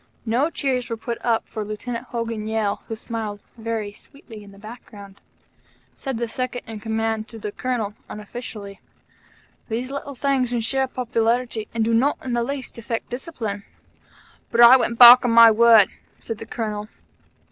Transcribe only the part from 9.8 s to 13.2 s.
little things ensure popularity, and do not the least affect